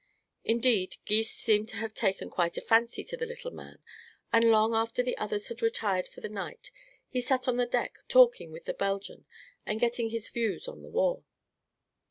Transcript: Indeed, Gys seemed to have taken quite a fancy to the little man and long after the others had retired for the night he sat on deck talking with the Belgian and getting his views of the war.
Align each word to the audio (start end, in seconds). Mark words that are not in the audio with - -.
Indeed, 0.43 0.95
Gys 1.05 1.29
seemed 1.29 1.69
to 1.69 1.75
have 1.75 1.93
taken 1.93 2.31
quite 2.31 2.57
a 2.57 2.61
fancy 2.61 3.03
to 3.03 3.15
the 3.15 3.27
little 3.27 3.51
man 3.51 3.83
and 4.33 4.49
long 4.49 4.73
after 4.73 5.03
the 5.03 5.15
others 5.19 5.45
had 5.49 5.61
retired 5.61 6.07
for 6.07 6.21
the 6.21 6.27
night 6.27 6.71
he 7.07 7.21
sat 7.21 7.47
on 7.47 7.57
deck 7.69 7.99
talking 8.07 8.51
with 8.51 8.65
the 8.65 8.73
Belgian 8.73 9.27
and 9.63 9.79
getting 9.79 10.09
his 10.09 10.27
views 10.29 10.67
of 10.67 10.81
the 10.81 10.89
war. 10.89 11.23